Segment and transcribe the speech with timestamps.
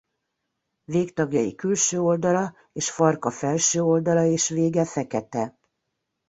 [0.83, 5.57] Végtagjai külső oldala és farka felső oldala és vége fekete.